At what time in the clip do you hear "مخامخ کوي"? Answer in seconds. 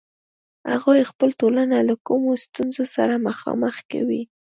3.27-4.21